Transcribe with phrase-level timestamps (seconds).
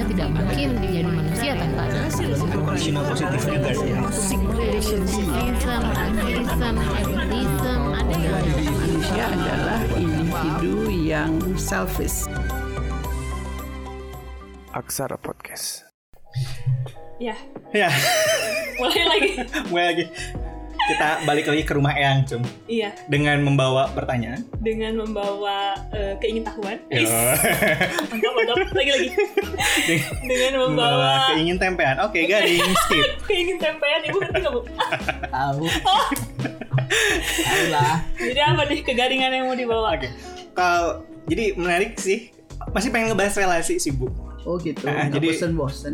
[0.00, 2.00] manusia tidak mungkin jadi manusia tanpa ada
[2.80, 3.92] Cina positif juga sih.
[4.56, 8.48] Racism, atheism, atheism, ada yang
[8.80, 12.24] Manusia adalah individu yang selfish.
[14.72, 15.84] Aksara Podcast.
[17.20, 17.36] Ya,
[17.76, 17.92] Ya,
[18.80, 19.30] mulai lagi.
[19.68, 20.04] mulai lagi.
[20.80, 22.42] Kita balik lagi ke rumah Eyang, Cum.
[22.64, 24.42] Iya, Dengan membawa pertanyaan.
[24.60, 26.78] dengan membawa eh, keingintahuan.
[26.88, 27.04] Ya.
[28.10, 28.56] mantap, mantap.
[28.72, 29.08] Lagi lagi.
[30.24, 31.96] dengan membawa membawa keingin tempean.
[32.02, 33.06] Oke, garing skip.
[33.28, 34.00] keingin tempean.
[34.08, 34.60] Ibu ngerti nggak bu?
[35.36, 35.64] Tahu.
[37.20, 37.94] Tahu lah.
[38.16, 39.94] Jadi apa nih kegaringan yang mau dibawa?
[39.94, 40.08] Oke.
[40.54, 42.32] Kalau jadi menarik sih.
[42.70, 44.12] Masih pengen ngebahas relasi sih, Bu.
[44.42, 44.84] Oh gitu.
[44.84, 45.92] Ah, Nggak jadi- bosen-bosen.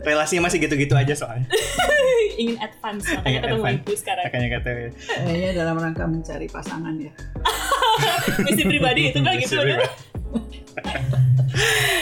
[0.00, 1.44] Relasinya masih gitu-gitu aja soalnya.
[2.40, 3.76] Ingin advance makanya Ingin ketemu advance.
[3.78, 4.24] ibu sekarang.
[4.24, 4.68] Makanya kata
[5.22, 7.12] Kayaknya dalam rangka mencari pasangan ya.
[8.48, 9.56] Misi pribadi itu kan gitu.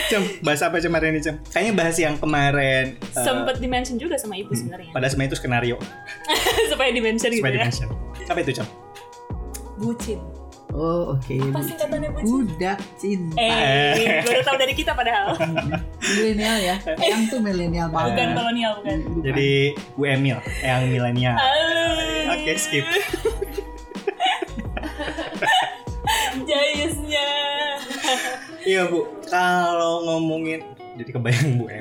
[0.07, 1.35] Cem, bahas apa Cem hari ini Cem?
[1.45, 4.91] Kayaknya bahas yang kemarin eh, Sempet dimention juga sama ibu sebenarnya.
[4.91, 5.75] Pada sebenarnya itu skenario
[6.67, 7.57] Supaya dimention gitu Supaya ya.
[7.61, 7.87] dimention
[8.25, 8.67] Apa itu Cem?
[9.75, 10.19] Bucin.
[10.71, 11.35] Oh oke.
[11.51, 12.47] Apa singkatannya bucin?
[12.47, 13.35] Budak cinta.
[13.35, 15.35] Eh, baru tahu dari kita padahal.
[15.99, 16.75] Milenial ya.
[16.95, 18.15] Yang tuh milenial banget.
[18.15, 18.97] Bukan kolonial, bukan.
[19.03, 19.23] Bukan.
[19.27, 19.51] Jadi
[19.99, 21.85] Bu Emil Yang milenial Halo.
[22.39, 22.87] Oke, skip.
[26.47, 27.40] Jayusnya.
[28.61, 30.61] Iya Bu Kalau ngomongin
[30.97, 31.65] Jadi kebayang Bu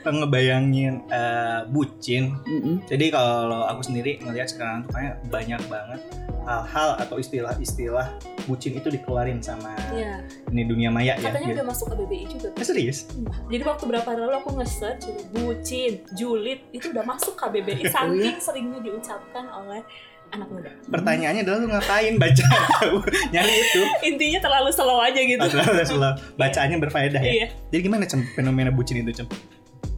[0.00, 2.80] Kalau ngebayangin eh, bucin Mm-mm.
[2.88, 6.00] Jadi kalau aku sendiri ngelihat sekarang tuh kayak banyak banget
[6.40, 8.16] hal-hal atau istilah-istilah
[8.48, 10.24] bucin itu dikeluarin sama Iya.
[10.50, 11.30] ini dunia maya ya.
[11.30, 11.56] Katanya gitu.
[11.60, 12.48] udah masuk ke BBI juga.
[12.56, 12.98] Eh, serius?
[13.46, 18.80] Jadi waktu berapa hari lalu aku nge-search bucin, julid itu udah masuk KBBI saking seringnya
[18.82, 19.84] diucapkan oleh
[20.30, 20.70] anak muda.
[20.90, 22.46] Pertanyaannya adalah lu ngapain baca
[23.34, 23.82] nyari itu?
[24.06, 25.42] Intinya terlalu slow aja gitu.
[25.42, 27.32] Adalah selalu bacaannya berfaedah ya.
[27.32, 27.48] Iya.
[27.74, 29.26] Jadi gimana cem fenomena bucin itu cem?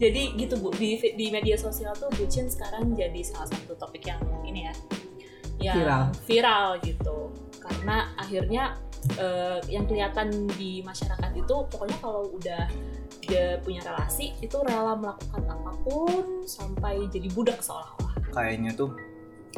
[0.00, 4.18] Jadi gitu Bu, di di media sosial tuh bucin sekarang jadi salah satu topik yang
[4.42, 4.74] ini ya.
[5.62, 6.02] Yang Viral.
[6.26, 7.18] viral gitu.
[7.62, 8.64] Karena akhirnya
[9.20, 12.66] eh, yang kelihatan di masyarakat itu pokoknya kalau udah
[13.22, 18.34] dia punya relasi itu rela melakukan apa pun sampai jadi budak seolah-olah.
[18.34, 18.90] Kayaknya tuh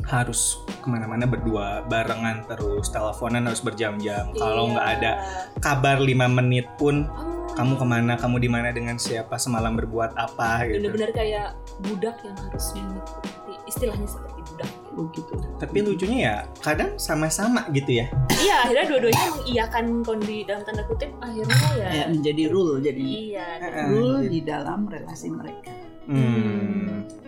[0.02, 4.72] harus ke mana-mana berdua barengan terus teleponan harus berjam-jam kalau Iya.
[4.74, 5.12] nggak ada
[5.58, 10.12] kabar lima menit pun Oh, kamu ke mana kamu di mana dengan siapa semalam berbuat
[10.14, 11.48] apa gitu bener-bener kayak
[11.80, 13.30] budak yang harus mengikuti
[13.64, 14.70] istilahnya seperti budak.
[14.94, 15.34] Oh gitu.
[15.58, 18.06] tapi lucunya ya kadang sama-sama gitu ya
[18.36, 21.88] iya, akhirnya dua-duanya mengiyakan kondi dalam tanda kutip akhirnya ya.
[21.88, 23.46] Kayak menjadi rule jadi Iya.
[23.88, 25.70] Rule di dalam relasi mereka.
[26.06, 27.23] hmm.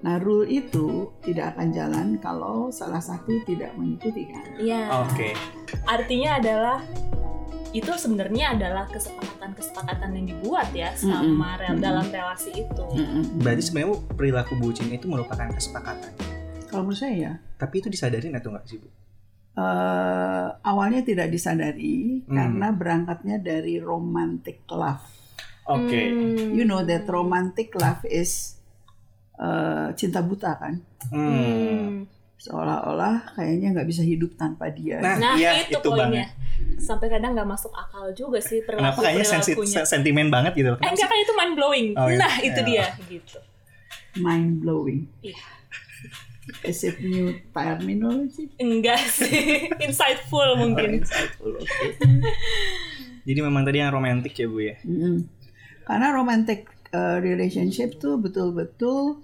[0.00, 0.86] Nah, rule itu
[1.20, 4.44] tidak akan jalan kalau salah satu tidak mengikuti kan.
[4.56, 4.88] Iya.
[4.98, 5.28] oke
[5.84, 6.80] Artinya adalah
[7.70, 11.38] itu sebenarnya adalah kesepakatan-kesepakatan yang dibuat ya sama Mm-mm.
[11.54, 11.84] rel- Mm-mm.
[11.84, 12.82] dalam relasi itu.
[12.90, 13.38] Mm-mm.
[13.38, 16.10] berarti sebenarnya perilaku bucin itu merupakan kesepakatan
[16.66, 18.88] Kalau menurut saya ya, tapi itu disadarin atau nggak sih bu
[19.52, 22.30] eh, awalnya tidak disadari Hmm.
[22.32, 25.02] karena berangkatnya dari romantic love.
[25.66, 26.50] oke Hmm.
[26.50, 28.58] You know that romantic love is
[29.40, 30.74] eh, cinta buta kan?
[31.08, 31.32] Hmm.
[31.32, 31.88] Hmm.
[32.36, 34.96] Seolah-olah kayaknya nggak bisa hidup tanpa dia.
[34.96, 36.24] Nah, Nah, iya, itu, itu poinnya.
[36.76, 39.84] Sampai kadang nggak masuk akal juga sih kenapa perilaku kayaknya sensi- perilakunya.
[39.84, 41.86] sentimen banget gitu Eh Kenapa enggak kan itu mind blowing.
[41.94, 42.16] Oh, iya.
[42.18, 42.66] Nah, itu Iya.
[42.66, 43.38] dia gitu.
[44.16, 45.00] Mind blowing.
[45.20, 45.36] Iya.
[46.62, 48.50] Is it new terminology?
[48.56, 50.98] Enggak sih, insightful Oh, mungkin.
[50.98, 51.86] insightful, oke.
[53.22, 55.28] jadi memang tadi yang romantis ya bu ya Mm-mm.
[55.82, 59.20] Karena romantic uh, relationship tuh betul-betul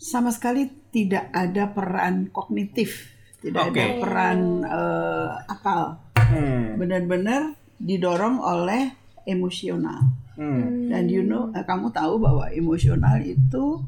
[0.00, 3.12] sama sekali tidak ada peran kognitif,
[3.44, 4.00] tidak ada Oke.
[4.00, 6.00] peran uh, akal.
[6.16, 6.80] hmm.
[6.80, 8.96] Benar-benar didorong oleh
[9.28, 10.08] emosional.
[10.40, 10.88] Hmm.
[10.88, 13.84] Dan you know, eh, kamu tahu bahwa emosional itu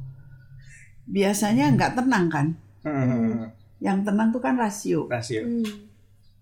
[1.09, 2.47] biasanya nggak tenang kan?
[2.85, 3.49] Hmm.
[3.81, 5.09] Yang tenang tuh kan rasio.
[5.09, 5.89] rasio Hmm.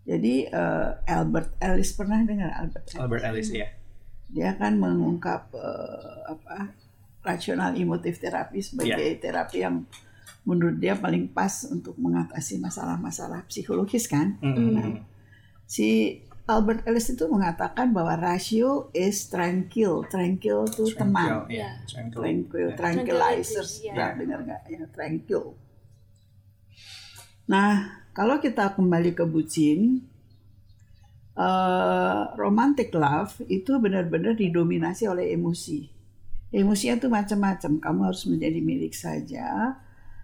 [0.03, 2.98] Jadi eh, Albert Ellis pernah dengar Albert Ellis?
[2.98, 3.70] Albert Ellis ya
[4.30, 6.71] dia kan mengungkap eh, apa
[7.20, 9.84] rasional emotif terapi sebagai terapi yang
[10.40, 14.72] menurut dia paling pas untuk mengatasi masalah-masalah psikologis kan Hmm.
[14.72, 14.88] Nah,
[15.68, 16.16] si
[16.48, 21.62] Albert Ellis itu mengatakan bahwa rasio is tranquil tranquil itu tenang Tranquil, ya.
[21.62, 21.70] Ya.
[21.86, 22.20] Tranquil.
[22.24, 22.74] tranquil Ya.
[22.74, 23.92] tranquilizers Tranquility, ya.
[23.94, 25.42] Pernah dengar nggak ya tranquil
[27.46, 27.72] nah
[28.16, 30.02] kalau kita kembali ke bucin
[31.38, 35.99] eh, romantic love itu benar-benar didominasi oleh emosi
[36.50, 39.78] emosinya tuh macam-macam kamu harus menjadi milik saja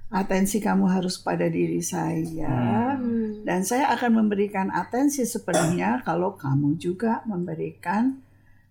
[0.06, 3.42] atensi kamu harus pada diri saya Hmm.
[3.42, 8.22] dan saya akan memberikan atensi sepenuhnya kalau kamu juga memberikan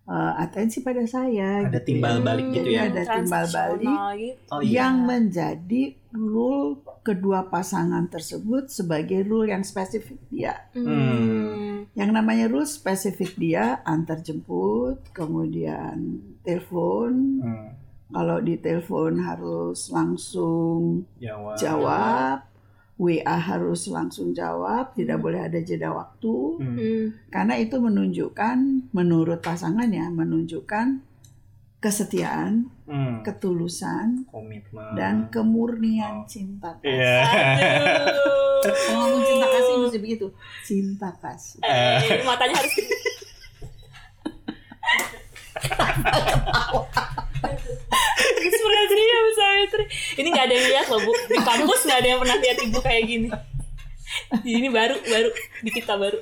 [0.06, 1.66] eh, atensi pada saya.
[1.66, 2.22] Ada gitu timbal ya.
[2.22, 2.82] balik gitu Jadi ya.
[2.86, 4.54] ada timbal balik gitu.
[4.54, 4.70] Oh iya.
[4.78, 5.82] yang menjadi
[6.16, 10.66] rule kedua pasangan tersebut sebagai rule yang spesifik dia.
[10.74, 11.86] Hmm.
[11.94, 17.12] Yang namanya rule spesifik dia antar jemput, kemudian telepon.
[17.44, 17.68] Hmm.
[18.10, 21.58] Kalau di telepon harus langsung Jawab.
[21.58, 22.38] jawab,
[22.96, 26.36] WA harus langsung jawab, tidak boleh ada jeda waktu.
[26.58, 26.76] Hmm.
[26.76, 27.04] Hmm.
[27.28, 31.04] Karena itu menunjukkan, menurut pasangan ya, menunjukkan
[31.78, 33.18] kesetiaan, Hmm.
[33.26, 34.94] ketulusan, Komitmen.
[34.94, 36.28] dan kemurnian Oh.
[36.30, 36.94] cinta kasih.
[36.94, 37.18] Iya.
[38.06, 38.62] Aduh.
[38.62, 40.26] Kalau ngomong cinta kasih mesti begitu,
[40.62, 41.58] cinta kasih.
[41.66, 42.74] Eh, matanya harus
[49.26, 49.84] Bu Savitri.
[50.22, 51.12] Ini nggak ada yang lihat loh Bu.
[51.26, 53.28] Di kampus nggak ada yang pernah lihat ibu kayak gini.
[54.46, 55.30] Ini baru baru
[55.60, 56.18] di kita baru.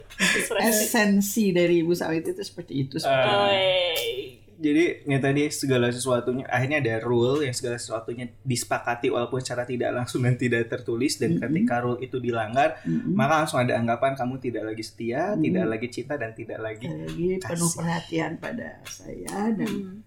[0.58, 2.96] Esensi dari Ibu Sawit itu seperti itu.
[3.04, 3.46] Ah.
[3.46, 4.43] Oh, eh.
[4.64, 9.92] Jadi ya tadi segala sesuatunya akhirnya ada rule yang segala sesuatunya disepakati walaupun secara tidak
[9.92, 11.40] langsung dan tidak tertulis dan Mhm.
[11.42, 13.12] ketika rule itu dilanggar Mm-mm.
[13.12, 15.42] maka langsung ada anggapan kamu tidak lagi setia, Mhm.
[15.42, 20.00] tidak lagi cinta dan tidak lagi lagi penuh perhatian pada saya dan Hmm.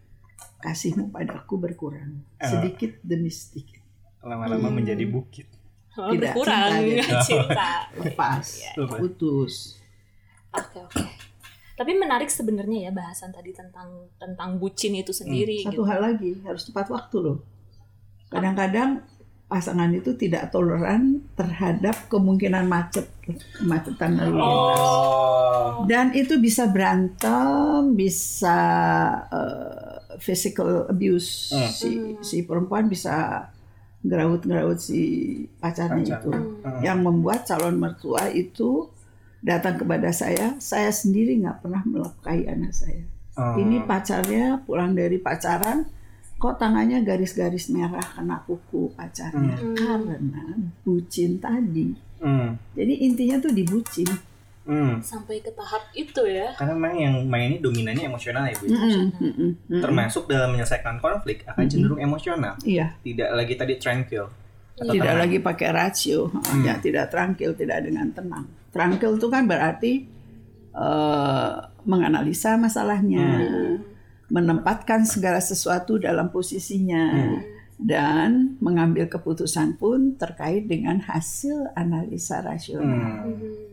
[0.59, 2.49] kasihmu padaku berkurang Ah.
[2.49, 3.85] sedikit demi sedikit
[4.19, 4.75] lama-lama Hmm.
[4.75, 5.45] menjadi bukit.
[5.93, 7.13] Oh, Tidak, berkurang cinta gitu.
[7.27, 7.69] cinta.
[7.95, 8.45] lepas.
[8.73, 8.97] Lepas.
[8.97, 9.53] putus
[10.49, 11.01] Oke oke.
[11.77, 15.61] Tapi menarik sebenarnya ya bahasan tadi tentang tentang bucin itu sendiri.
[15.61, 15.83] satu gitu.
[15.85, 17.37] hal lagi harus tepat waktu loh
[18.27, 19.05] kadang-kadang
[19.47, 23.07] pasangan itu tidak toleran terhadap kemungkinan macet
[23.53, 25.85] kemacetan lalu lintas Oh.
[25.85, 28.59] dan itu bisa berantem bisa
[29.29, 31.69] eh, physical abuse Hmm.
[31.69, 31.89] si
[32.19, 33.47] si perempuan bisa
[34.01, 34.99] ngerawut-ngerawut si
[35.55, 36.19] pacarnya Pacar.
[36.19, 36.81] itu Hmm.
[36.81, 38.91] yang membuat calon mertua itu
[39.39, 43.03] datang kepada saya saya sendiri nggak pernah melukai anak saya
[43.37, 43.53] Oh.
[43.53, 45.85] ini pacarnya pulang dari pacaran
[46.35, 49.77] kok tangannya garis-garis merah kena kuku pacarnya Hmm.
[49.77, 50.43] karena
[50.81, 52.57] bucin tadi Hmm.
[52.73, 54.09] jadi intinya tuh dibucin
[54.67, 54.99] Hmm.
[54.99, 56.51] Sampai ke tahap itu ya.
[56.59, 58.67] Karena memang yang main ini dominannya emosional ya Bu.
[58.67, 59.79] Mm-mm.
[59.79, 64.27] Termasuk dalam menyelesaikan konflik akan cenderung emosional, iya tidak lagi tadi tranquil.
[64.77, 65.21] Atau tidak tenang.
[65.25, 66.61] lagi pakai rasio Hmm.
[66.61, 69.93] ya tidak tranquil tidak dengan tenang tranquil itu kan berarti
[70.71, 71.53] eh,
[71.83, 73.25] menganalisa masalahnya
[74.27, 77.39] menempatkan segala sesuatu dalam posisinya Hmm.
[77.79, 78.29] dan
[78.59, 83.65] mengambil keputusan pun terkait dengan hasil analisa rasional Hmm.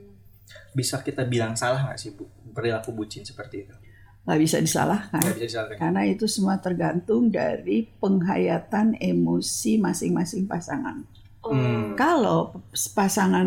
[0.73, 3.75] Bisa kita bilang salah nggak sih Bu perilaku bucin seperti itu?
[4.25, 5.77] Nggak bisa disalahkan Nggak bisa disalahkan.
[5.79, 11.05] karena itu semua tergantung dari penghayatan emosi masing-masing pasangan
[11.41, 11.53] Oh.
[11.53, 11.93] Hmm.
[11.93, 12.57] Kalau
[12.97, 13.45] pasangan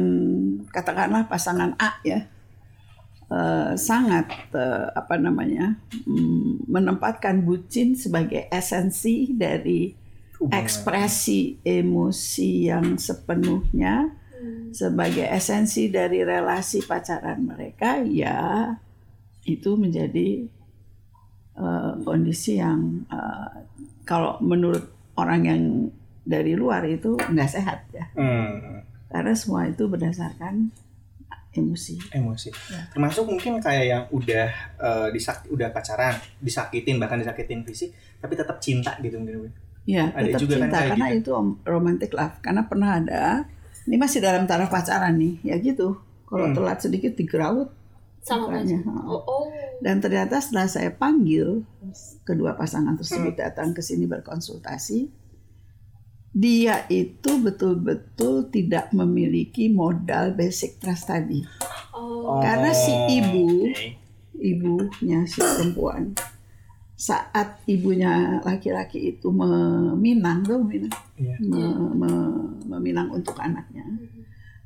[0.70, 2.30] katakanlah pasangan A ya
[3.28, 9.98] eh, sangat eh, apa namanya mm, menempatkan bucin sebagai esensi dari
[10.48, 14.70] ekspresi emosi yang sepenuhnya Hmm.
[14.70, 18.70] sebagai esensi dari relasi pacaran mereka ya
[19.42, 20.46] itu menjadi
[21.58, 23.50] eh, kondisi yang eh,
[24.04, 25.62] kalau menurut orang yang
[26.24, 28.84] dari luar itu nggak sehat ya Hmm.
[29.08, 30.70] karena semua itu berdasarkan
[31.52, 32.50] emosi emosi.
[32.70, 32.86] Ya.
[32.88, 38.60] Termasuk mungkin kayak yang udah eh, disak udah pacaran, disakitin bahkan disakitin fisik, tapi tetap
[38.60, 39.50] cinta gitu mungkin.
[39.84, 41.18] Ya Ada tetap juga kan cinta kayak karena gitu.
[41.18, 43.24] itu om- romantic love karena pernah ada
[43.84, 45.96] ini masih dalam taraf pacaran nih ya gitu
[46.28, 46.54] kalau Hmm.
[46.54, 47.72] telat sedikit digerawut
[48.28, 48.80] Sama mukanya.
[49.08, 49.44] Oh, oh.
[49.80, 51.64] Dan ternyata setelah saya panggil
[52.22, 53.42] kedua pasangan tersebut Hmm.
[53.42, 55.08] datang ke sini berkonsultasi,
[56.30, 61.42] dia itu betul-betul tidak memiliki modal basic trust tadi.
[61.96, 62.38] Oh.
[62.38, 64.06] Karena si ibu- oke.
[64.38, 66.14] Ibunya si perempuan
[66.94, 71.38] saat ibunya laki-laki itu meminang, tuh meminang, Iya.
[71.42, 73.82] me- me- meminang untuk anaknya,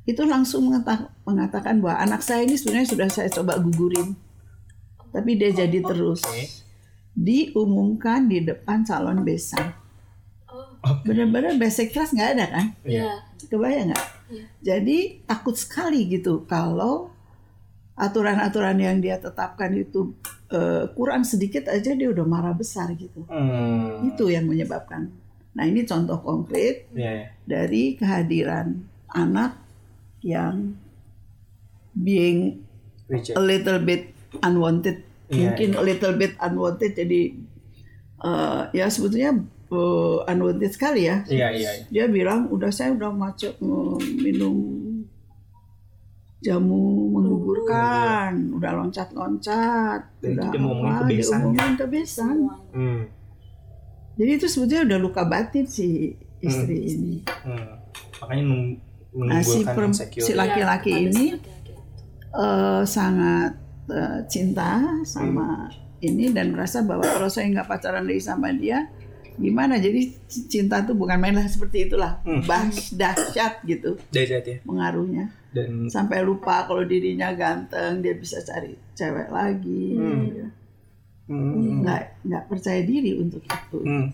[0.02, 4.18] itu langsung mengata- mengatakan bahwa anak saya ini sebenarnya sudah saya coba gugurin,
[5.10, 6.26] tapi dia jadi terus.
[6.26, 6.50] Oke.
[7.12, 9.70] Diumumkan di depan calon besan.
[10.48, 10.98] Oh.
[11.06, 12.66] Benar-benar basic trust nggak ada kan?
[12.82, 12.98] Iya.
[12.98, 13.14] Iya.
[13.46, 14.06] Kebayang nggak?
[14.32, 14.44] Iya.
[14.58, 17.12] Jadi takut sekali gitu kalau
[17.94, 20.16] aturan-aturan yang dia tetapkan itu
[20.50, 23.22] eh, kurang sedikit aja dia udah marah besar gitu.
[23.30, 24.08] Hmm.
[24.08, 25.12] Itu yang menyebabkan.
[25.52, 27.26] Nah ini contoh konkret Iya, iya.
[27.44, 29.61] dari kehadiran anak
[30.22, 30.78] yang
[31.92, 32.64] being
[33.10, 33.36] Reject.
[33.36, 36.92] a little bit unwanted, Iya, mungkin a little bit unwanted.
[36.96, 37.22] Jadi
[38.24, 39.36] eh, ya sebetulnya
[39.70, 41.26] eh, unwanted sekali ya.
[41.28, 41.84] Iya, iya, iya.
[41.92, 43.58] Dia bilang udah saya udah macet
[44.22, 44.82] minum
[46.42, 52.36] jamu menggugurkan, udah loncat-loncat, Dan udah dia apa, diomongin kebesan.
[52.42, 52.74] Semuanya.
[52.74, 53.02] Hmm.
[54.18, 57.14] Jadi itu sebetulnya udah luka batin si istri ini.
[57.46, 57.78] Hmm.
[58.20, 58.44] Makanya
[59.14, 60.24] Nah, si, insecure.
[60.24, 61.26] si laki-laki Iya, ini
[62.32, 63.52] eh, sangat
[63.86, 65.68] eh, cinta sama
[66.00, 68.88] ini dan merasa bahwa kalau saya nggak pacaran lagi sama dia,
[69.34, 69.76] gimana?
[69.76, 72.42] Jadi cinta tuh bukan main lah seperti itulah, Hmm.
[72.42, 74.56] Bahs- dahsyat gitu Dahsyat ya.
[74.62, 75.30] pengaruhnya.
[75.48, 79.84] Dan Sampai lupa kalau dirinya ganteng, dia bisa cari cewek lagi.
[79.92, 80.20] Hmm.
[80.24, 80.44] gitu.
[81.28, 81.84] hmm.
[81.84, 83.78] Nggak nggak percaya diri untuk itu.
[83.78, 84.06] Hmm.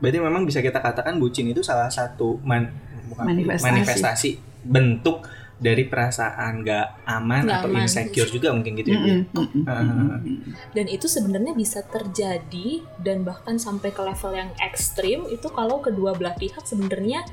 [0.00, 2.72] Berarti memang bisa kita katakan bucin itu salah satu man-
[3.06, 3.64] bukan, Manifestasi.
[3.64, 4.30] manifestasi
[4.62, 7.84] bentuk dari perasaan gak aman Nggak atau aman.
[7.84, 8.96] insecure juga mungkin gitu ya.
[8.96, 9.04] Bu?
[9.04, 9.84] Mm-mm, mm-mm, Ah.
[10.16, 10.40] mm-mm.
[10.72, 16.16] dan itu sebenarnya bisa terjadi dan bahkan sampai ke level yang ekstrim itu kalau kedua
[16.16, 17.28] belah pihak sebenarnya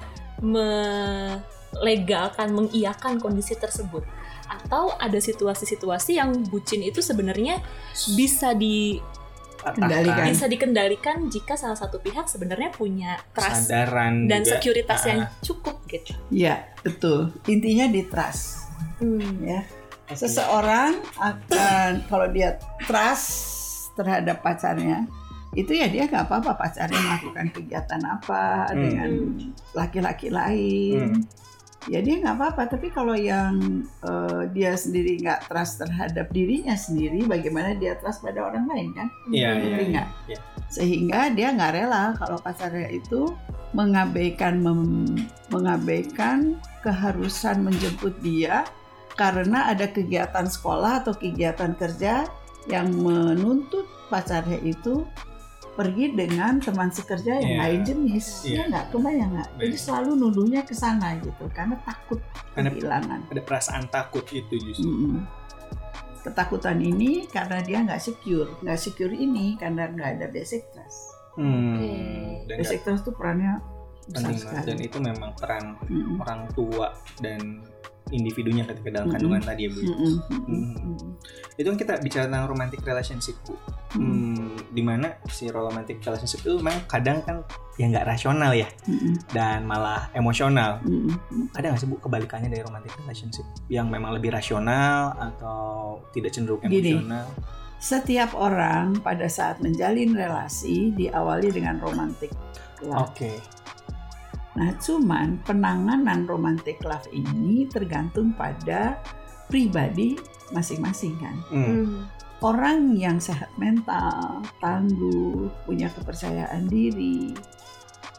[1.74, 4.04] melegalkan mengiyakan kondisi tersebut
[4.48, 7.60] atau ada situasi-situasi yang bucin itu sebenarnya
[8.14, 9.00] bisa di
[9.74, 10.26] Kendalikan.
[10.28, 14.52] bisa dikendalikan jika salah satu pihak sebenarnya punya trust kesadaran dan juga.
[14.54, 15.32] sekuritas yang Ah.
[15.40, 16.14] cukup gitu.
[16.30, 17.34] Ya betul.
[17.46, 18.70] Intinya di trust.
[19.40, 19.62] ya
[20.06, 20.16] Oke.
[20.16, 23.34] seseorang akan kalau dia trust
[23.94, 25.06] terhadap pacarnya
[25.52, 28.78] itu ya dia nggak apa-apa pacarnya melakukan kegiatan apa Hmm.
[28.78, 29.10] dengan
[29.74, 31.26] laki-laki lain
[31.88, 37.24] ya dia nggak apa-apa tapi kalau yang eh, dia sendiri nggak trust terhadap dirinya sendiri
[37.24, 39.88] bagaimana dia trust pada orang lain kan Iya, iya, iya.
[39.96, 40.08] nggak?
[40.27, 40.39] Iya.
[40.67, 43.32] sehingga dia nggak rela kalau pacarnya itu
[43.72, 48.67] mengabaikan mem- mengabaikan keharusan menjemput dia
[49.15, 52.27] karena ada kegiatan sekolah atau kegiatan kerja
[52.67, 55.08] yang menuntut pacarnya itu
[55.78, 57.60] pergi dengan teman sekerja yang Iya.
[57.62, 58.56] lain jenis Iya.
[58.56, 59.80] ya nggak kebayang nggak jadi Baik.
[59.80, 62.20] selalu nuduhnya ke sana gitu karena takut
[62.52, 64.90] Karena- kehilangan ada perasaan takut itu justru.
[64.90, 65.22] Mm-mm.
[66.20, 71.78] ketakutan ini karena dia nggak secure nggak secure ini karena nggak ada basic trust Hmm.
[71.78, 71.94] Oke.
[72.50, 73.62] Dan basic trust itu perannya
[74.08, 76.18] besar sekali dan itu memang peran Mm-mm.
[76.18, 77.62] orang tua dan
[78.10, 79.80] individunya ketika dalam kandungan tadi ya bu.
[79.82, 80.40] Mm-mm, Hmm.
[80.48, 81.12] mm-mm, mm-mm.
[81.58, 83.54] Itu kan kita bicara tentang romantic relationship bu.
[83.98, 87.42] Hmm, di mana si romantic relationship itu memang kadang kan
[87.76, 90.80] ya nggak rasional ya Mm-mm, dan malah emosional.
[90.84, 91.46] mm-mm, mm-mm.
[91.54, 96.62] Ada nggak sih bu kebalikannya dari romantic relationship yang memang lebih rasional atau tidak cenderung
[96.62, 96.94] Gini.
[96.96, 97.26] emosional?
[97.78, 102.34] Setiap orang pada saat menjalin relasi diawali dengan romantic
[102.82, 103.14] love.
[103.14, 103.38] Oke.
[104.58, 108.98] Nah, cuman penanganan romantic love ini tergantung pada
[109.46, 110.18] pribadi
[110.50, 111.38] masing-masing kan.
[111.54, 111.66] Hmm.
[111.66, 112.02] Hmm.
[112.42, 117.34] Orang yang sehat mental, tangguh, punya kepercayaan diri,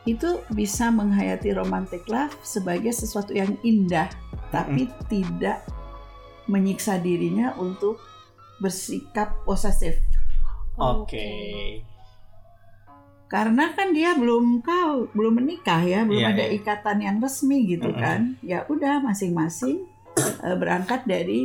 [0.07, 4.11] itu bisa menghayati romantic love sebagai sesuatu yang indah,
[4.51, 5.63] tapi tidak
[6.51, 8.03] menyiksa dirinya untuk
[8.59, 10.03] bersikap posesif.
[10.79, 11.29] Oke.
[13.29, 16.57] Karena kan dia belum kau belum menikah ya, belum Iya, ada iya.
[16.57, 18.01] ikatan yang resmi gitu Mm-mm.
[18.01, 18.21] kan.
[18.41, 19.85] Ya udah masing-masing
[20.19, 21.45] eh, berangkat dari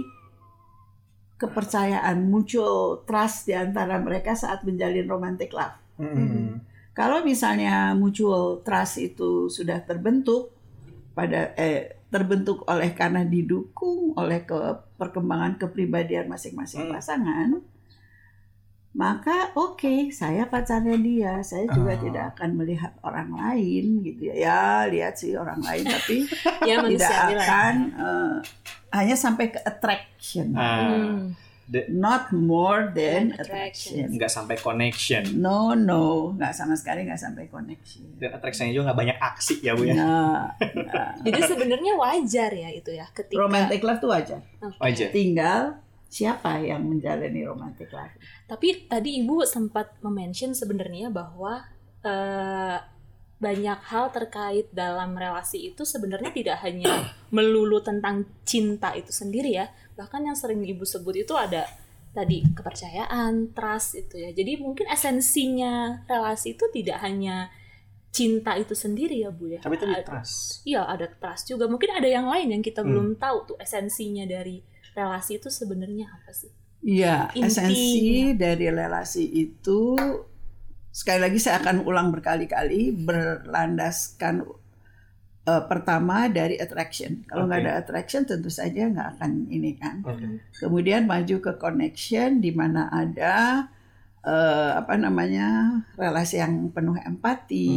[1.36, 5.76] kepercayaan mutual trust di antara mereka saat menjalin romantic love.
[6.00, 6.64] Hmm.
[6.96, 10.54] Kalau misalnya mutual trust itu sudah terbentuk
[11.12, 14.56] pada eh, terbentuk oleh karena didukung oleh ke
[14.96, 16.94] perkembangan kepribadian masing-masing Hmm.
[16.96, 17.50] pasangan,
[18.94, 22.00] maka oke saya pacarnya dia, saya juga Ah.
[22.00, 24.34] tidak akan melihat orang lain gitu ya.
[24.36, 26.30] Ya lihat sih orang lain tapi
[26.70, 28.34] Ya tidak akan eh,
[28.92, 31.34] hanya sampai ke attraction, Ah, Hmm.
[31.90, 33.98] not more than Attraction.
[33.98, 34.06] attraction.
[34.14, 38.06] nggak sampai connection No no, nggak sama sekali nggak sampai connection.
[38.16, 39.96] dan attraction-nya juga nggak banyak aksi ya bu ya.
[39.96, 40.54] Nah,
[40.86, 41.18] nah.
[41.20, 44.38] Jadi sebenarnya wajar ya itu ya ketika romantic love tuh wajar.
[44.60, 44.78] Oke.
[44.78, 45.10] Wajar.
[45.10, 45.62] Tinggal
[46.14, 48.14] siapa yang menjalani romantic love.
[48.46, 51.66] Tapi tadi Ibu sempat mention sebenarnya bahwa
[52.06, 52.78] eh,
[53.42, 59.68] banyak hal terkait dalam relasi itu sebenarnya tidak hanya melulu tentang cinta itu sendiri ya.
[59.98, 61.66] Bahkan yang sering Ibu sebut itu ada
[62.14, 64.30] tadi kepercayaan, trust itu ya.
[64.32, 67.50] Jadi mungkin esensinya relasi itu tidak hanya
[68.14, 69.60] cinta itu sendiri ya Bu ya.
[69.60, 70.62] Tapi tadi Ada- trust.
[70.64, 71.66] Iya, ada trust juga.
[71.66, 72.90] Mungkin ada yang lain yang kita Hmm.
[72.94, 74.62] belum tahu tuh esensinya dari
[74.94, 76.54] relasi itu sebenarnya apa sih?
[76.84, 79.96] Iya, esensi dari relasi itu
[80.94, 84.44] sekali lagi saya akan ulang berkali-kali berlandaskan
[85.48, 87.24] eh, pertama dari attraction.
[87.24, 87.66] Kalau nggak Oke.
[87.66, 90.04] ada attraction tentu saja nggak akan ini kan.
[90.04, 90.44] Oke.
[90.60, 93.66] Kemudian maju ke connection di mana ada
[94.28, 97.72] eh, apa namanya relasi yang penuh empati,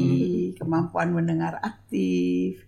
[0.59, 2.67] kemampuan mendengar aktif,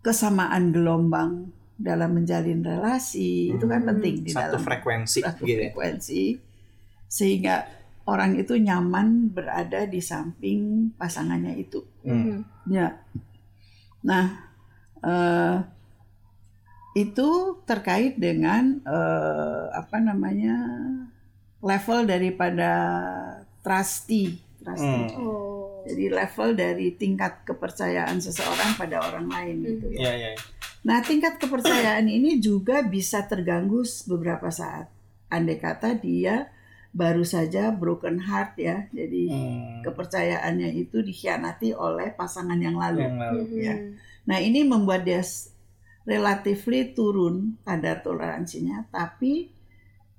[0.00, 1.52] kesamaan gelombang
[1.82, 3.90] dalam menjalin relasi itu kan Hmm.
[3.94, 5.60] penting di Satu dalam frekuensi satu gitu ya.
[5.68, 6.22] frekuensi
[7.10, 7.66] sehingga
[8.02, 11.82] orang itu nyaman berada di samping pasangannya itu.
[12.02, 12.42] Hmm.
[12.66, 13.02] Ya.
[14.02, 14.26] Nah,
[14.98, 15.56] eh,
[16.92, 17.28] itu
[17.64, 20.56] terkait dengan eh, apa namanya
[21.62, 22.72] level daripada
[23.62, 25.08] trustee, trustee.
[25.14, 25.22] Hmm.
[25.22, 25.50] Oh.
[25.82, 29.98] Jadi level dari tingkat kepercayaan seseorang pada orang lain gitu ya.
[29.98, 30.30] Iya, iya.
[30.82, 34.90] Nah, tingkat kepercayaan ini juga bisa terganggu beberapa saat.
[35.30, 36.50] Andai kata dia
[36.92, 39.80] baru saja broken heart ya, jadi Hmm.
[39.80, 43.08] kepercayaannya itu dikhianati oleh pasangan yang lalu.
[43.08, 43.40] Yang lalu.
[43.48, 43.56] Mhm.
[43.62, 43.74] Ya.
[44.28, 45.24] Nah, ini membuat dia
[46.04, 49.48] relatively turun kadar toleransinya, tapi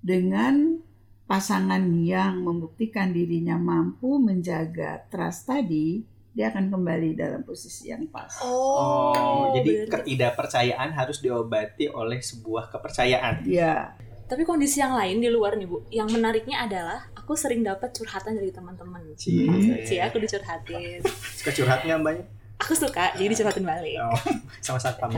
[0.01, 0.79] dengan
[1.27, 8.41] pasangan yang membuktikan dirinya mampu menjaga trust tadi, dia akan kembali dalam posisi yang pas.
[8.41, 13.45] Oh, jadi berarti- ketidakpercayaan harus diobati oleh sebuah kepercayaan.
[13.45, 17.93] Ya, Tapi kondisi yang lain di luar nih Bu, yang menariknya adalah aku sering dapat
[17.93, 19.13] curhatan dari teman-teman.
[19.13, 19.45] Cie.
[19.85, 21.05] Cie, aku dicurhatin.
[21.37, 22.27] Suka curhat nggak banyak?
[22.57, 23.99] Aku suka, jadi dicurhatin balik.
[23.99, 24.15] Oh,
[24.63, 25.11] sama satpam.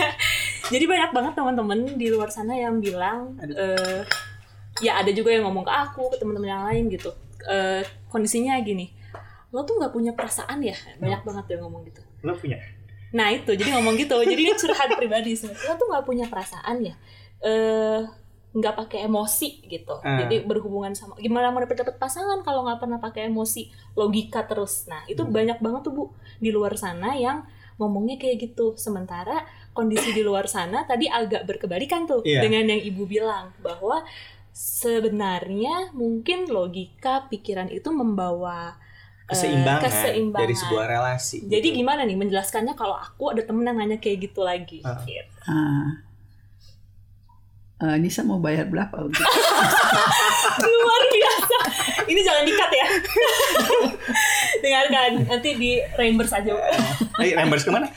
[0.72, 4.04] Jadi banyak banget teman-teman di luar sana yang bilang, eh,
[4.80, 7.08] ya ada juga yang ngomong ke aku, ke teman-teman yang lain gitu.
[7.44, 8.92] Eh, kondisinya gini,
[9.54, 10.74] lo tuh nggak punya perasaan ya?
[10.98, 12.02] Banyak banget yang ngomong gitu.
[12.26, 12.58] Lo punya?
[13.14, 14.18] Nah itu, jadi ngomong gitu.
[14.18, 15.70] Jadi ini curhat pribadi sebenarnya.
[15.70, 16.94] Lo tuh nggak punya perasaan ya?
[17.38, 18.02] Eh
[18.54, 19.98] nggak pakai emosi gitu.
[19.98, 20.26] Ah.
[20.26, 24.86] Jadi berhubungan sama gimana mau dapet dapet pasangan kalau nggak pernah pakai emosi, logika terus.
[24.86, 25.30] Nah itu Hmm.
[25.30, 26.04] banyak banget tuh bu
[26.38, 27.46] di luar sana yang
[27.78, 28.74] ngomongnya kayak gitu.
[28.74, 32.42] Sementara kondisi di luar sana tadi agak berkebalikan tuh Iya.
[32.42, 34.02] dengan yang ibu bilang bahwa
[34.54, 38.78] sebenarnya mungkin logika pikiran itu membawa
[39.24, 40.42] eh, Keseimbangan, keseimbangan.
[40.44, 41.38] dari sebuah relasi.
[41.42, 41.78] Jadi gitu.
[41.80, 44.80] gimana nih menjelaskannya kalau aku ada temen yang nanya kayak gitu lagi?
[44.80, 45.00] Ah.
[45.00, 45.32] Gitu.
[45.44, 45.88] ah.
[47.76, 49.18] Eh, Nisa mau bayar berapa untuk
[50.62, 51.56] Luar biasa.
[52.04, 52.86] Ini jangan dikat ya.
[54.56, 56.52] Dengarkan nanti di reimburse aja
[57.18, 57.88] Eh, reimburse ke mana?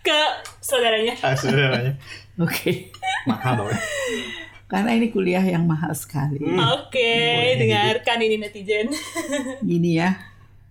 [0.00, 0.18] ke
[0.60, 1.14] saudaranya.
[1.20, 1.98] Ah, saudaranya.
[2.38, 2.94] Oke,
[3.26, 3.70] Mahal dong.
[4.66, 6.38] karena ini kuliah yang mahal sekali.
[6.38, 6.58] Hmm.
[6.78, 8.86] Oke, Boleh dengarkan ini netizen.
[9.60, 10.14] Gini ya,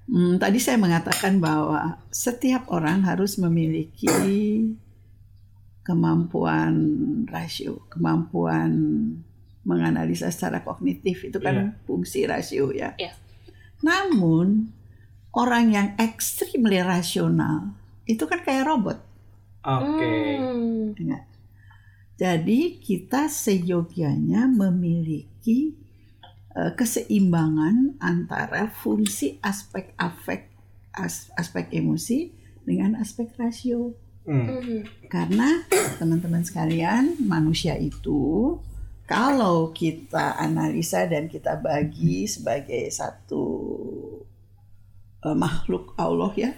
[0.08, 4.10] hmm, tadi saya mengatakan bahwa setiap orang harus memiliki
[5.86, 6.74] kemampuan
[7.30, 8.72] rasio, kemampuan
[9.66, 11.66] menganalisa secara kognitif itu kan Iya.
[11.86, 12.94] fungsi rasio ya.
[12.98, 13.14] Iya.
[13.82, 14.70] Namun
[15.34, 17.74] orang yang ekstrimly rasional
[18.06, 18.98] itu kan kayak robot.
[19.66, 20.14] Oke.
[20.38, 20.94] Hmm.
[20.98, 21.24] Ingat.
[22.16, 25.76] Jadi kita seyogianya memiliki
[26.56, 30.56] keseimbangan antara fungsi aspek afek
[30.96, 32.32] as- aspek emosi
[32.64, 33.94] dengan aspek rasio.
[34.26, 34.58] Hmm.
[34.58, 34.82] Hmm.
[35.06, 35.62] Karena
[36.02, 38.58] teman-teman sekalian, manusia itu
[39.06, 43.46] kalau kita analisa dan kita bagi sebagai satu
[45.22, 46.52] eh, makhluk Allah ya,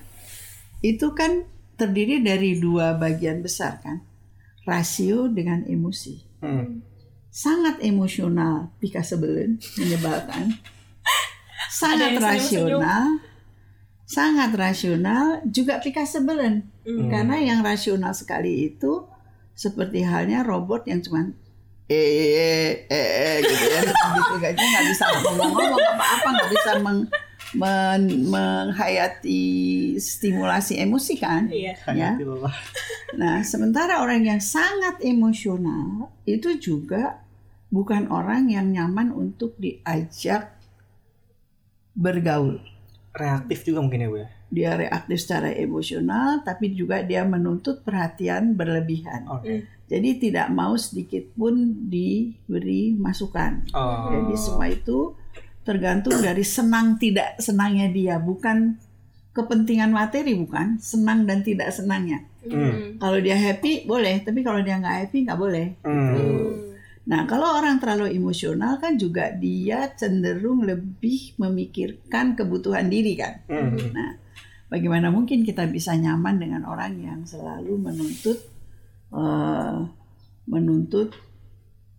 [0.79, 1.43] itu kan
[1.75, 3.99] terdiri dari dua bagian besar kan,
[4.63, 6.15] rasio dengan emosi.
[6.39, 6.79] Hmm.
[7.29, 10.57] Sangat emosional, pika sebelen, menyebalkan.
[11.69, 13.19] Sangat rasional,
[14.07, 16.63] sangat rasional, juga pika sebelen.
[16.87, 17.11] Hmm.
[17.11, 19.03] Karena yang rasional sekali itu
[19.51, 21.35] seperti halnya robot yang cuman
[21.87, 23.79] eh eh eh, eh gitu ya
[24.19, 26.99] gitu aja nggak bisa ngomong-ngomong apa-apa nggak bisa meng,
[27.53, 29.43] men- menghayati
[29.95, 31.75] stimulasi emosi kan Iya.
[31.93, 32.12] ya
[33.15, 37.23] nah sementara orang yang sangat emosional itu juga
[37.67, 40.55] bukan orang yang nyaman untuk diajak
[41.93, 42.60] bergaul
[43.17, 44.27] Reaktif juga mungkin ya, Bu ya.
[44.47, 49.65] dia reaktif secara emosional tapi juga dia menuntut perhatian berlebihan Oke.
[49.88, 51.55] Jadi tidak mau sedikit pun
[51.88, 53.71] diberi masukan.
[53.71, 54.12] Oh.
[54.12, 55.15] Jadi semua itu
[55.67, 58.80] tergantung dari senang tidak senangnya dia, bukan
[59.36, 62.23] kepentingan materi bukan, senang dan tidak senangnya.
[62.47, 62.95] Hmm.
[62.95, 65.67] Kalau dia happy boleh, tapi kalau dia nggak happy nggak boleh.
[65.84, 66.71] Hmm.
[67.08, 73.43] Nah kalau orang terlalu emosional kan juga dia cenderung lebih memikirkan kebutuhan diri kan.
[73.51, 73.75] Hmm.
[73.91, 74.15] Nah,
[74.71, 78.39] bagaimana mungkin kita bisa nyaman dengan orang yang selalu menuntut
[79.12, 79.77] eh,
[80.47, 81.26] menuntut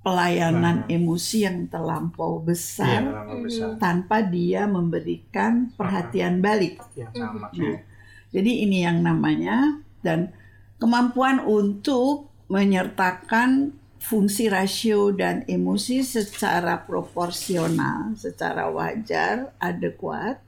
[0.08, 6.80] pelayanan emosi yang terlampau besar orang besar tanpa dia memberikan perhatian balik.
[6.96, 7.52] yang sama.
[7.52, 7.84] Nah,
[8.32, 10.32] Jadi ini yang namanya dan
[10.80, 20.40] kemampuan untuk menyertakan fungsi rasio dan emosi secara proporsional, secara wajar, adekuat,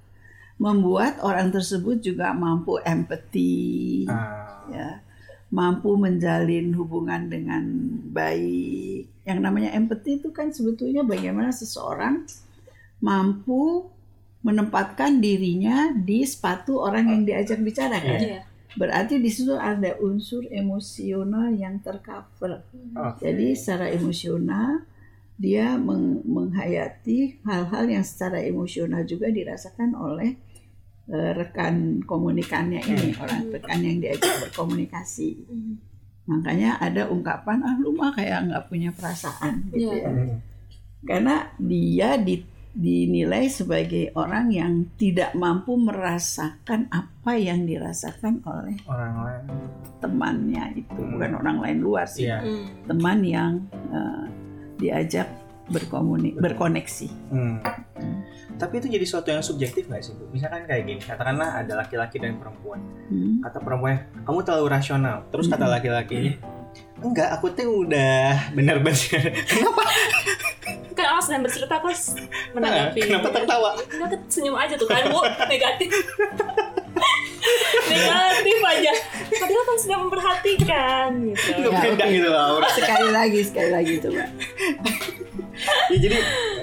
[0.57, 5.01] membuat orang tersebut juga mampu empati, Ah, ya,
[5.51, 7.65] mampu menjalin hubungan dengan
[8.13, 9.20] baik.
[9.31, 12.27] Yang namanya empati itu kan sebetulnya bagaimana seseorang
[12.99, 13.87] mampu
[14.41, 18.21] menempatkan dirinya di sepatu orang yang diajak bicara kan.
[18.21, 18.41] Iya.
[18.71, 22.65] Berarti di situ ada unsur emosional yang tercover.
[22.95, 23.21] oke.
[23.21, 24.87] Jadi secara emosional
[25.41, 30.37] dia meng- menghayati hal-hal yang secara emosional juga dirasakan oleh
[31.11, 35.31] eh, rekan komunikannya ini, orang rekan yang diajak berkomunikasi.
[36.31, 40.07] Makanya ada ungkapan ah lu mah kayak nggak punya perasaan gitu Iya.
[40.07, 40.39] ya.
[41.03, 49.15] Karena dia di- dinilai sebagai orang yang tidak mampu merasakan apa yang dirasakan oleh orang
[49.19, 49.45] lain
[49.99, 51.11] temannya itu, Hmm.
[51.11, 52.25] bukan orang lain luar sih.
[52.25, 52.39] Iya.
[52.39, 52.67] Hmm.
[52.87, 53.53] Teman yang
[53.91, 54.25] eh,
[54.79, 55.27] diajak
[55.71, 57.09] berkomuni berkoneksi.
[57.31, 57.63] Hmm.
[58.61, 60.29] Tapi itu jadi sesuatu yang subjektif nggak sih, Bu?
[60.29, 62.83] Misalkan kayak gini, katakanlah ada laki-laki dan perempuan.
[63.09, 63.41] Hmm.
[63.41, 65.25] Kata perempuannya, kamu terlalu rasional.
[65.33, 65.77] Terus kata Mm-mm.
[65.81, 66.33] laki-lakinya,
[67.01, 69.23] enggak, aku tuh udah benar-benar.
[69.49, 69.83] Kenapa?
[70.93, 72.01] Kan awas sedang bercerita pas
[72.53, 73.01] menanggapi.
[73.01, 73.71] Kenapa tertawa?
[73.89, 75.89] Enggak senyum aja tuh kan bu negatif.
[77.89, 78.93] negatif aja.
[79.31, 81.51] Padahal kan sudah memperhatikan gitu.
[81.65, 82.61] Ya, beda gitu loh.
[82.77, 84.23] Sekali lagi, sekali lagi coba.
[85.91, 86.17] Ya, jadi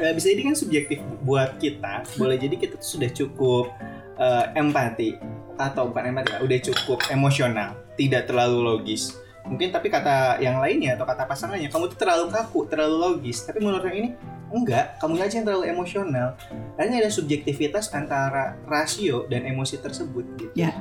[0.08, 2.08] eh, bisa jadi kan subjektif buat kita.
[2.16, 3.76] Boleh jadi kita tuh sudah cukup
[4.18, 5.20] eh, empati
[5.58, 9.18] atau bukan empati lah, udah cukup emosional, tidak terlalu logis.
[9.48, 13.48] Mungkin tapi kata yang lainnya atau kata pasangannya, kamu tuh terlalu kaku, terlalu logis.
[13.48, 14.10] Tapi menurut yang ini
[14.52, 16.36] enggak, kamu aja yang terlalu emosional.
[16.76, 20.26] Karena ada subjektivitas antara rasio dan emosi tersebut.
[20.36, 20.52] Gitu.
[20.56, 20.76] Ya.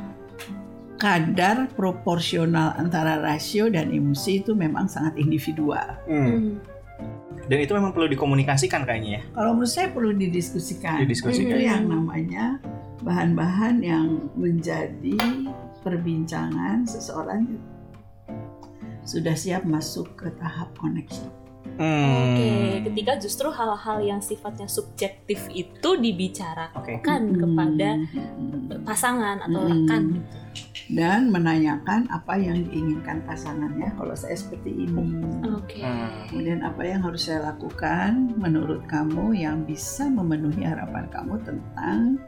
[0.97, 6.01] Kadar proporsional antara rasio dan emosi itu memang sangat individual.
[6.09, 6.59] Hmm.
[7.47, 9.23] Dan itu memang perlu dikomunikasikan kayaknya ya.
[9.31, 10.99] Kalau menurut saya perlu didiskusikan.
[11.07, 11.55] Didiskusikan.
[11.55, 12.59] Itu yang namanya
[13.07, 15.15] bahan-bahan yang menjadi
[15.87, 17.47] perbincangan seseorang
[19.07, 21.31] sudah siap masuk ke tahap connection.
[21.79, 22.35] Hmm.
[22.35, 22.51] Oke,
[22.91, 27.39] ketika justru hal-hal yang sifatnya subjektif itu dibicarakan Oke.
[27.39, 28.83] kepada Hmm.
[28.83, 29.71] pasangan atau Hmm.
[29.71, 30.03] rekan.
[30.87, 35.19] Dan menanyakan apa yang diinginkan pasangannya kalau saya seperti ini.
[35.51, 35.83] Oke.
[35.83, 36.31] Hmm.
[36.31, 42.23] Kemudian apa yang harus saya lakukan menurut kamu yang bisa memenuhi harapan kamu tentang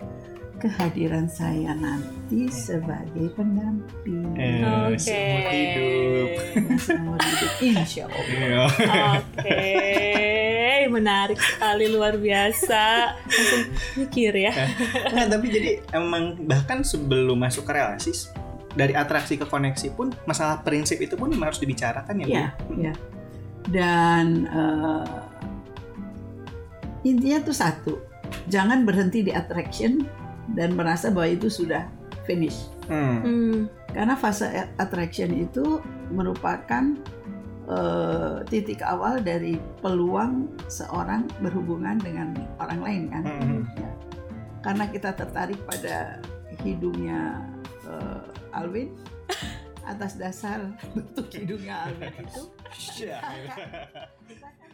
[0.58, 4.58] kehadiran saya nanti sebagai pendamping Eh,
[4.90, 4.98] Oke.
[4.98, 6.28] seumur hidup.
[6.58, 8.26] yang seumur hidup insya Allah.
[8.26, 8.58] Iya.
[9.22, 9.62] Oke,
[10.90, 13.14] menarik sekali luar biasa.
[13.22, 13.62] Langsung
[13.96, 14.50] mikir ya.
[15.14, 18.10] Nah, tapi jadi emang bahkan sebelum masuk ke relasi
[18.78, 22.26] dari atraksi ke koneksi pun masalah prinsip itu pun harus dibicarakan ya.
[22.62, 22.78] Bu?
[22.78, 22.94] Ya, ya.
[23.66, 25.18] Dan eh,
[27.02, 27.94] intinya tuh satu,
[28.46, 30.06] jangan berhenti di attraction
[30.54, 31.90] dan merasa bahwa itu sudah
[32.22, 32.70] finish.
[32.86, 33.18] Hmm.
[33.20, 33.58] Hmm.
[33.90, 34.46] Karena fase
[34.78, 35.82] attraction itu
[36.14, 36.94] merupakan
[37.66, 43.22] eh, titik awal dari peluang seorang berhubungan dengan orang lain kan.
[43.26, 43.62] Hmm.
[43.74, 43.90] Ya.
[44.62, 46.22] Karena kita tertarik pada
[46.62, 47.42] hidungnya
[47.88, 48.20] eh,
[48.52, 48.92] Alwin?
[49.88, 52.42] Atas dasar bentuk hidungnya Alwin itu.
[54.28, 54.48] Kita